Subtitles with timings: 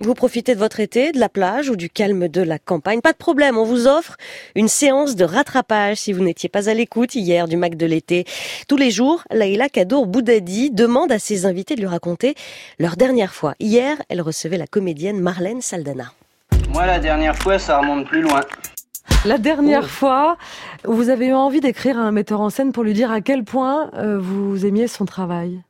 [0.00, 3.10] Vous profitez de votre été, de la plage ou du calme de la campagne Pas
[3.10, 4.16] de problème, on vous offre
[4.54, 8.24] une séance de rattrapage si vous n'étiez pas à l'écoute hier du Mac de l'été.
[8.68, 12.36] Tous les jours, Laïla Kadour Boudadi demande à ses invités de lui raconter
[12.78, 13.54] leur dernière fois.
[13.58, 16.12] Hier, elle recevait la comédienne Marlène Saldana.
[16.72, 18.42] Moi, la dernière fois, ça remonte plus loin.
[19.24, 20.36] La dernière fois,
[20.84, 23.42] vous avez eu envie d'écrire à un metteur en scène pour lui dire à quel
[23.42, 25.60] point euh, vous aimiez son travail.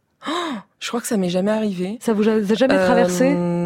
[0.81, 1.99] Je crois que ça m'est jamais arrivé.
[2.01, 3.33] Ça vous a jamais traversé?
[3.35, 3.58] Euh,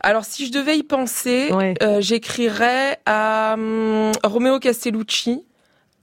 [0.00, 1.74] Alors, si je devais y penser, Ouais.
[1.82, 5.44] euh, j'écrirais à hum, Romeo Castellucci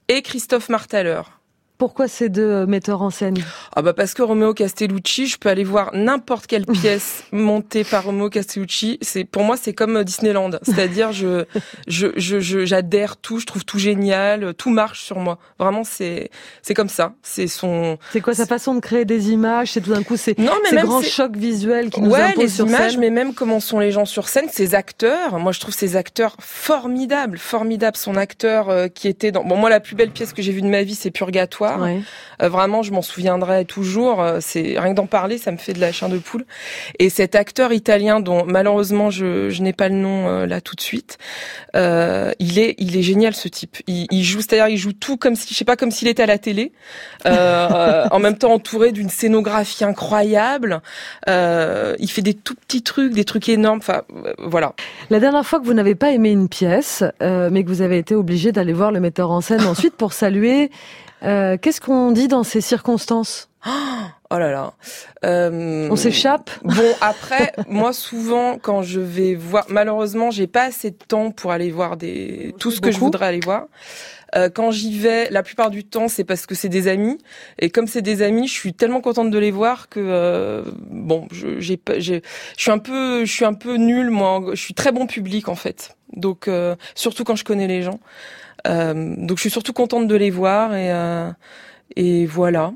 [0.07, 1.21] et Christophe Martaler.
[1.77, 3.35] Pourquoi ces deux euh, metteurs en scène?
[3.75, 8.05] Ah bah parce que Romeo Castellucci, je peux aller voir n'importe quelle pièce montée par
[8.05, 8.97] Romeo Castellucci.
[9.01, 11.45] C'est pour moi c'est comme euh, Disneyland, c'est-à-dire je
[11.87, 15.37] je je j'adhère tout, je trouve tout génial, tout marche sur moi.
[15.59, 16.31] Vraiment c'est
[16.63, 17.13] c'est comme ça.
[17.21, 19.71] C'est son C'est quoi sa façon de créer des images?
[19.73, 22.09] C'est tout d'un coup ces, non mais ces même grands c'est- chocs visuels qui nous
[22.11, 22.99] ouais, imposent les sur images, scène.
[23.01, 25.37] mais même comment sont les gens sur scène, ces acteurs.
[25.37, 27.97] Moi, je trouve ces acteurs formidables, formidables.
[27.97, 29.43] Son acteur euh, qui était dans.
[29.43, 31.66] Bon, moi, la plus belle pièce que j'ai vue de ma vie, c'est Purgatoire.
[31.75, 32.01] Ouais.
[32.41, 34.21] Euh, vraiment, je m'en souviendrai toujours.
[34.21, 36.45] Euh, c'est rien que d'en parler, ça me fait de la chair de poule.
[36.99, 40.75] Et cet acteur italien, dont malheureusement je, je n'ai pas le nom euh, là tout
[40.75, 41.17] de suite,
[41.75, 43.77] euh, il est il est génial ce type.
[43.87, 46.23] Il, il joue, c'est-à-dire il joue tout comme si je sais pas comme s'il était
[46.23, 46.71] à la télé,
[47.25, 50.81] en même temps entouré d'une scénographie incroyable.
[51.27, 53.79] Il fait des tout petits trucs, des trucs énormes.
[53.79, 54.03] Enfin
[54.37, 54.73] voilà.
[55.09, 58.15] La dernière fois que vous n'avez pas aimé une pièce, mais que vous avez été
[58.15, 60.69] obligé d'aller voir le metteur en scène ensuite pour saluer,
[61.23, 63.49] euh, qu'est-ce qu'on dit dans ces circonstances?
[64.29, 64.73] Oh là là.
[65.25, 70.91] Euh, On s'échappe Bon après, moi souvent quand je vais voir, malheureusement j'ai pas assez
[70.91, 73.65] de temps pour aller voir des tout ce que je voudrais aller voir.
[74.35, 77.17] Euh, quand j'y vais, la plupart du temps c'est parce que c'est des amis
[77.59, 81.27] et comme c'est des amis, je suis tellement contente de les voir que euh, bon,
[81.31, 82.21] je j'ai j'ai
[82.57, 85.47] je suis un peu je suis un peu nulle moi, je suis très bon public
[85.47, 85.95] en fait.
[86.13, 87.99] Donc euh, surtout quand je connais les gens.
[88.67, 91.31] Euh, donc je suis surtout contente de les voir et euh,
[91.95, 92.73] et voilà.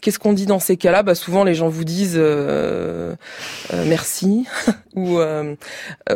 [0.00, 1.02] Qu'est-ce qu'on dit dans ces cas-là?
[1.02, 3.14] Bah souvent les gens vous disent euh,
[3.72, 4.46] euh, merci.
[4.94, 5.54] Ou euh,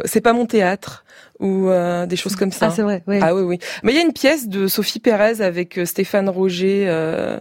[0.05, 1.05] c'est pas mon théâtre
[1.41, 2.67] ou euh, des choses comme ça.
[2.67, 3.19] Ah, c'est vrai, oui.
[3.23, 3.59] Ah oui oui.
[3.83, 7.39] Mais il y a une pièce de Sophie Pérez avec euh, Stéphane Roger euh,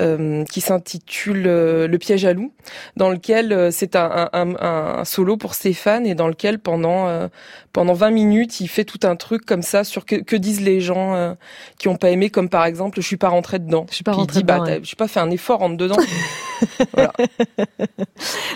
[0.00, 2.52] euh, qui s'intitule euh, Le piège à loup,
[2.96, 7.28] dans lequel euh, c'est un, un, un, solo pour Stéphane et dans lequel pendant euh,
[7.72, 10.80] pendant 20 minutes il fait tout un truc comme ça sur que, que disent les
[10.80, 11.34] gens euh,
[11.78, 13.86] qui ont pas aimé, comme par exemple je suis pas rentré dedans.
[13.90, 14.78] Je suis pas dit, bah, dedans, ouais.
[14.80, 15.96] je suis pas fait un effort rentre dedans.
[16.94, 17.12] voilà.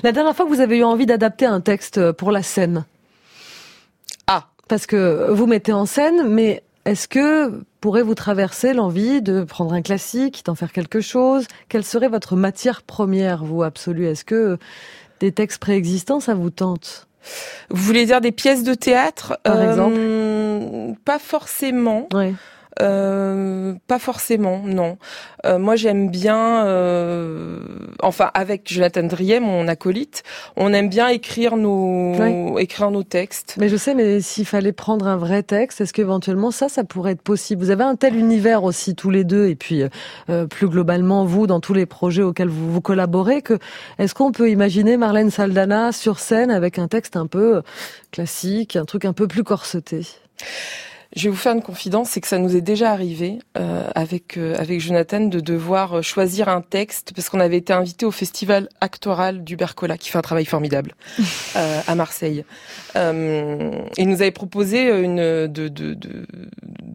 [0.03, 2.85] La dernière fois que vous avez eu envie d'adapter un texte pour la scène?
[4.71, 9.73] Parce que vous mettez en scène, mais est-ce que pourrait vous traverser l'envie de prendre
[9.73, 11.49] un classique, d'en faire quelque chose?
[11.69, 14.07] Quelle serait votre matière première, vous, absolue?
[14.07, 14.59] Est-ce que
[15.19, 17.09] des textes préexistants, ça vous tente?
[17.69, 19.41] Vous voulez dire des pièces de théâtre?
[19.43, 19.99] Par exemple.
[21.05, 22.09] Pas forcément.
[22.15, 22.35] Ouais.
[22.81, 24.97] Euh, pas forcément, non.
[25.45, 27.61] Euh, moi, j'aime bien, euh,
[28.03, 30.23] enfin, avec Jonathan Driet, mon acolyte,
[30.57, 33.57] on aime bien écrire nos, écrire nos textes.
[33.59, 37.13] Mais je sais, mais s'il fallait prendre un vrai texte, est-ce qu'éventuellement ça, ça pourrait
[37.13, 37.63] être possible?
[37.63, 39.83] Vous avez un tel univers aussi tous les deux, et puis
[40.29, 43.59] euh, plus globalement vous dans tous les projets auxquels vous, vous collaborez, que
[43.99, 47.63] est-ce qu'on peut imaginer Marlène Saldana sur scène avec un texte un peu euh,
[48.11, 50.07] classique, un truc un peu plus corseté?
[51.17, 54.37] Je vais vous faire une confidence, c'est que ça nous est déjà arrivé euh, avec
[54.37, 58.13] euh, avec Jonathan de devoir euh, choisir un texte parce qu'on avait été invité au
[58.13, 60.95] festival actoral du Bercola qui fait un travail formidable
[61.57, 62.45] euh, à Marseille.
[62.95, 66.27] Euh, il nous avait proposé une de, de, de,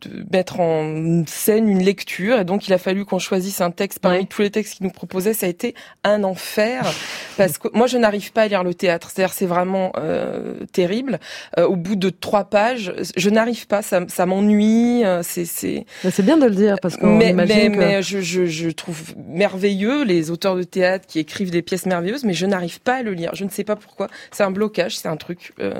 [0.01, 3.99] de mettre en scène une lecture et donc il a fallu qu'on choisisse un texte
[3.99, 4.25] parmi Ouais.
[4.25, 5.33] tous les textes qu'il nous proposait.
[5.33, 6.85] Ça a été un enfer
[7.37, 9.09] parce que moi je n'arrive pas à lire le théâtre.
[9.13, 11.19] C'est-à-dire c'est vraiment euh, terrible.
[11.59, 13.81] Euh, au bout de trois pages, je n'arrive pas.
[13.81, 15.03] Ça, ça m'ennuie.
[15.05, 18.01] euh, C'est c'est Mais C'est bien de le dire parce qu'on mais, mais, que mais
[18.01, 22.33] je, je, je trouve merveilleux les auteurs de théâtre qui écrivent des pièces merveilleuses, mais
[22.33, 23.31] je n'arrive pas à le lire.
[23.33, 24.07] Je ne sais pas pourquoi.
[24.31, 25.53] C'est un blocage, c'est un truc.
[25.59, 25.73] euh.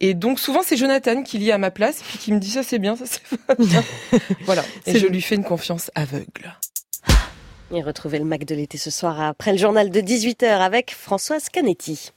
[0.00, 2.62] Et donc souvent c'est Jonathan qui lit à ma place, puis qui me dit ça
[2.62, 3.20] c'est bien, ça c'est.
[4.44, 4.64] voilà.
[4.86, 6.56] Et je lui fais une confiance aveugle.
[7.74, 11.48] Et retrouvez le Mac de l'été ce soir après le journal de 18h avec Françoise
[11.48, 12.12] Canetti.